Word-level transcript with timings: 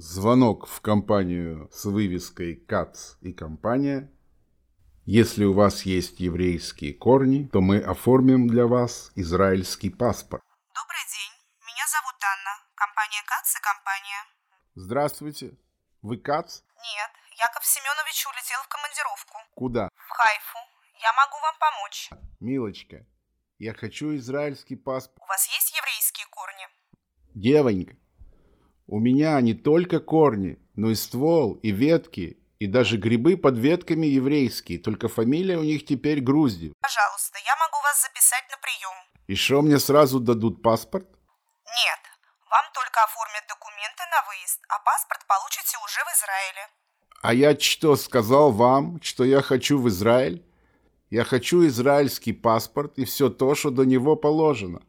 Звонок 0.00 0.68
в 0.68 0.80
компанию 0.80 1.68
с 1.72 1.84
вывеской 1.84 2.54
«КАЦ 2.54 3.16
и 3.20 3.32
компания». 3.32 4.08
Если 5.04 5.42
у 5.44 5.52
вас 5.52 5.82
есть 5.82 6.20
еврейские 6.20 6.94
корни, 6.94 7.48
то 7.48 7.60
мы 7.60 7.80
оформим 7.80 8.46
для 8.46 8.68
вас 8.68 9.10
израильский 9.16 9.90
паспорт. 9.90 10.44
Добрый 10.72 11.04
день, 11.10 11.34
меня 11.66 11.82
зовут 11.90 12.14
Анна, 12.22 12.62
компания 12.76 13.22
КАЦ 13.26 13.56
и 13.56 13.60
компания. 13.60 14.20
Здравствуйте. 14.76 15.58
Вы 16.02 16.18
КАЦ? 16.18 16.62
Нет, 16.76 17.10
Яков 17.36 17.66
Семенович 17.66 18.24
улетел 18.28 18.62
в 18.62 18.68
командировку. 18.68 19.38
Куда? 19.56 19.88
В 19.96 20.10
Хайфу. 20.10 20.60
Я 20.94 21.12
могу 21.14 21.40
вам 21.42 21.56
помочь. 21.58 22.10
Милочка, 22.38 23.04
я 23.58 23.74
хочу 23.74 24.14
израильский 24.14 24.76
паспорт. 24.76 25.20
У 25.20 25.26
вас 25.26 25.48
есть 25.48 25.76
еврейские 25.76 26.26
корни? 26.30 26.68
Девонька, 27.34 27.96
у 28.88 28.98
меня 28.98 29.38
не 29.42 29.52
только 29.52 30.00
корни, 30.00 30.58
но 30.74 30.90
и 30.90 30.94
ствол, 30.94 31.54
и 31.62 31.70
ветки, 31.70 32.38
и 32.58 32.66
даже 32.66 32.96
грибы 32.96 33.36
под 33.36 33.58
ветками 33.58 34.06
еврейские, 34.06 34.78
только 34.78 35.08
фамилия 35.08 35.58
у 35.58 35.62
них 35.62 35.84
теперь 35.84 36.20
Груздев. 36.20 36.72
Пожалуйста, 36.80 37.38
я 37.44 37.54
могу 37.56 37.76
вас 37.84 38.02
записать 38.02 38.44
на 38.50 38.56
прием. 38.56 38.98
И 39.26 39.34
что, 39.34 39.60
мне 39.60 39.78
сразу 39.78 40.20
дадут 40.20 40.62
паспорт? 40.62 41.06
Нет, 41.06 42.00
вам 42.50 42.64
только 42.72 43.04
оформят 43.04 43.44
документы 43.46 44.02
на 44.10 44.26
выезд, 44.26 44.60
а 44.70 44.78
паспорт 44.82 45.20
получите 45.28 45.76
уже 45.84 46.00
в 46.00 46.10
Израиле. 46.16 46.62
А 47.20 47.34
я 47.34 47.60
что, 47.60 47.94
сказал 47.94 48.52
вам, 48.52 49.02
что 49.02 49.24
я 49.24 49.42
хочу 49.42 49.78
в 49.78 49.88
Израиль? 49.88 50.42
Я 51.10 51.24
хочу 51.24 51.66
израильский 51.66 52.32
паспорт 52.32 52.96
и 52.96 53.04
все 53.04 53.28
то, 53.28 53.54
что 53.54 53.70
до 53.70 53.84
него 53.84 54.16
положено. 54.16 54.80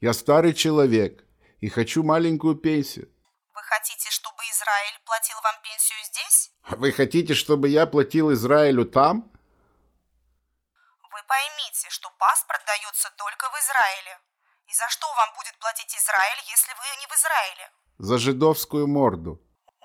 Я 0.00 0.12
старый 0.12 0.54
человек 0.54 1.25
и 1.60 1.68
хочу 1.68 2.02
маленькую 2.02 2.56
пенсию. 2.56 3.08
Вы 3.54 3.62
хотите, 3.62 4.10
чтобы 4.10 4.42
Израиль 4.52 4.98
платил 5.04 5.36
вам 5.42 5.54
пенсию 5.62 5.98
здесь? 6.04 6.50
Вы 6.70 6.92
хотите, 6.92 7.34
чтобы 7.34 7.68
я 7.68 7.86
платил 7.86 8.32
Израилю 8.32 8.84
там? 8.84 9.30
Вы 11.12 11.20
поймите, 11.26 11.88
что 11.88 12.10
паспорт 12.18 12.60
дается 12.66 13.10
только 13.16 13.48
в 13.48 13.54
Израиле. 13.62 14.18
И 14.68 14.72
за 14.74 14.88
что 14.90 15.06
вам 15.16 15.34
будет 15.36 15.58
платить 15.58 15.94
Израиль, 15.94 16.42
если 16.50 16.72
вы 16.72 17.00
не 17.00 17.06
в 17.06 17.14
Израиле? 17.16 17.70
За 17.98 18.18
жидовскую 18.18 18.86
морду. 18.86 19.40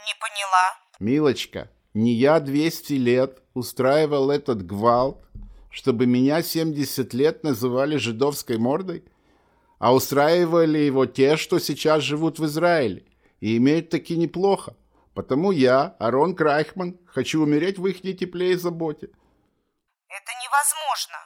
Не 0.05 0.16
поняла. 0.16 0.77
Милочка, 0.99 1.72
не 1.94 2.14
я 2.14 2.39
200 2.39 2.94
лет 2.94 3.42
устраивал 3.53 4.31
этот 4.31 4.66
гвалт, 4.66 5.25
чтобы 5.72 6.05
меня 6.05 6.44
70 6.44 7.14
лет 7.14 7.44
называли 7.44 7.95
жидовской 7.97 8.58
мордой? 8.58 9.05
А 9.81 9.93
устраивали 9.95 10.77
его 10.77 11.07
те, 11.07 11.37
что 11.37 11.57
сейчас 11.57 12.03
живут 12.03 12.37
в 12.37 12.45
Израиле 12.45 13.03
и 13.39 13.57
имеют 13.57 13.89
таки 13.89 14.15
неплохо. 14.15 14.75
Потому 15.15 15.51
я, 15.51 15.95
Арон 15.99 16.35
Крайхман, 16.35 16.99
хочу 17.07 17.41
умереть 17.41 17.79
в 17.79 17.87
их 17.87 18.03
тепле 18.03 18.52
и 18.52 18.55
заботе. 18.55 19.07
Это 20.07 20.31
невозможно. 20.37 21.17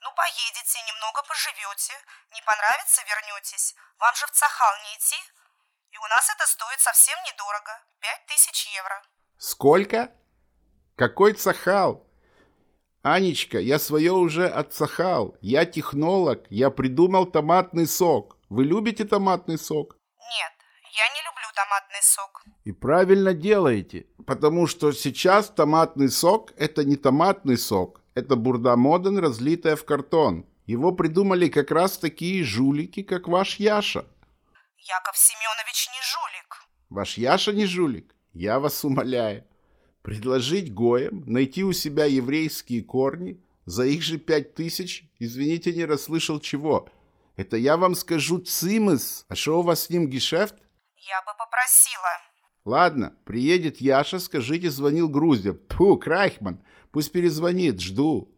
Ну, 0.00 0.08
поедете, 0.16 0.78
немного 0.90 1.22
поживете. 1.28 1.94
Не 2.34 2.42
понравится, 2.42 3.02
вернетесь. 3.06 3.76
Вам 4.00 4.14
же 4.16 4.26
в 4.26 4.32
Цахал 4.32 4.74
не 4.82 4.98
идти. 4.98 5.22
И 5.92 5.98
у 5.98 6.06
нас 6.08 6.28
это 6.34 6.44
стоит 6.50 6.80
совсем 6.80 7.16
недорого. 7.22 7.70
Пять 8.00 8.26
тысяч 8.26 8.66
евро. 8.74 9.00
Сколько? 9.38 10.10
Какой 10.96 11.34
Цахал? 11.34 12.04
Анечка, 13.02 13.58
я 13.58 13.80
свое 13.80 14.12
уже 14.12 14.46
отсахал. 14.46 15.36
Я 15.40 15.64
технолог, 15.64 16.44
я 16.50 16.70
придумал 16.70 17.26
томатный 17.26 17.88
сок. 17.88 18.36
Вы 18.48 18.64
любите 18.64 19.04
томатный 19.04 19.58
сок? 19.58 19.96
Нет, 20.18 20.52
я 20.94 21.06
не 21.12 21.20
люблю 21.26 21.48
томатный 21.52 22.02
сок. 22.02 22.44
И 22.64 22.70
правильно 22.70 23.34
делаете, 23.34 24.06
потому 24.24 24.68
что 24.68 24.92
сейчас 24.92 25.48
томатный 25.48 26.10
сок– 26.10 26.52
это 26.56 26.84
не 26.84 26.94
томатный 26.94 27.58
сок, 27.58 28.00
это 28.14 28.36
бурда 28.36 28.76
моден, 28.76 29.18
разлитая 29.18 29.74
в 29.74 29.84
картон. 29.84 30.46
Его 30.66 30.92
придумали 30.92 31.48
как 31.48 31.72
раз 31.72 31.98
такие 31.98 32.44
жулики, 32.44 33.02
как 33.02 33.26
ваш 33.26 33.56
Яша. 33.56 34.06
Яков 34.78 35.16
Семенович 35.16 35.88
не 35.88 36.02
жулик. 36.02 36.68
Ваш 36.88 37.18
Яша 37.18 37.52
не 37.52 37.66
жулик? 37.66 38.14
Я 38.32 38.60
вас 38.60 38.84
умоляю. 38.84 39.44
Предложить 40.02 40.74
Гоям 40.74 41.22
найти 41.26 41.62
у 41.62 41.72
себя 41.72 42.04
еврейские 42.04 42.82
корни 42.82 43.40
за 43.64 43.86
их 43.86 44.02
же 44.02 44.18
пять 44.18 44.54
тысяч, 44.54 45.08
извините, 45.20 45.72
не 45.72 45.84
расслышал 45.84 46.40
чего. 46.40 46.88
Это 47.36 47.56
я 47.56 47.76
вам 47.76 47.94
скажу 47.94 48.38
цимыс. 48.38 49.24
А 49.28 49.36
что 49.36 49.60
у 49.60 49.62
вас 49.62 49.84
с 49.84 49.90
ним 49.90 50.08
гешефт? 50.08 50.56
Я 50.96 51.22
бы 51.22 51.32
попросила. 51.38 52.08
Ладно, 52.64 53.16
приедет 53.24 53.80
Яша, 53.80 54.18
скажите, 54.18 54.70
звонил 54.70 55.08
Груздев. 55.08 55.56
Тьфу, 55.68 55.96
Крайхман, 55.96 56.62
пусть 56.90 57.12
перезвонит, 57.12 57.80
жду. 57.80 58.28